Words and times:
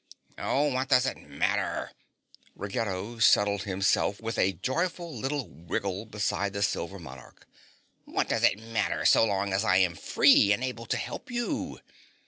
"Oh, 0.39 0.71
what 0.73 0.89
does 0.89 1.05
it 1.05 1.21
matter?" 1.29 1.91
Ruggedo 2.55 3.19
settled 3.19 3.65
himself 3.65 4.19
with 4.19 4.39
a 4.39 4.53
joyful 4.53 5.15
little 5.15 5.47
wriggle 5.67 6.07
beside 6.07 6.53
the 6.53 6.63
Silver 6.63 6.97
Monarch. 6.97 7.45
"What 8.05 8.27
does 8.27 8.41
it 8.41 8.57
matter 8.57 9.05
so 9.05 9.23
long 9.23 9.53
as 9.53 9.63
I 9.63 9.75
am 9.77 9.93
free 9.93 10.53
and 10.53 10.63
able 10.63 10.87
to 10.87 10.97
help 10.97 11.29
you? 11.29 11.81